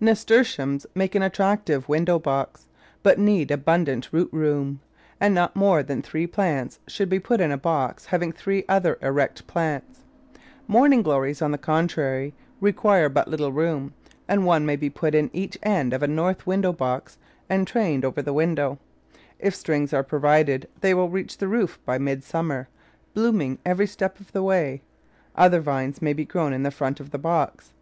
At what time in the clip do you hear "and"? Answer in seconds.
5.20-5.32, 14.26-14.44, 17.48-17.64